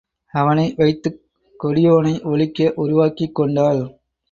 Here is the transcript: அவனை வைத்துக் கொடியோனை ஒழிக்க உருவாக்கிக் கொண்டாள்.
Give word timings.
அவனை 0.33 0.73
வைத்துக் 0.77 1.19
கொடியோனை 1.59 2.23
ஒழிக்க 2.23 2.73
உருவாக்கிக் 2.75 3.35
கொண்டாள். 3.35 3.81